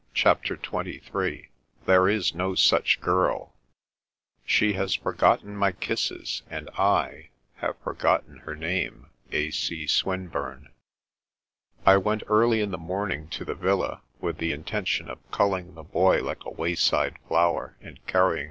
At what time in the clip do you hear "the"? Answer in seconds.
12.71-12.79, 13.45-13.53, 14.39-14.51, 15.75-15.83